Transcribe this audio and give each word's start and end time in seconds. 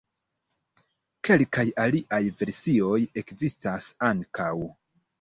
Kelkaj 1.29 1.67
aliaj 1.85 2.21
versioj 2.41 2.99
ekzistas 3.25 3.95
ankaŭ. 4.13 4.53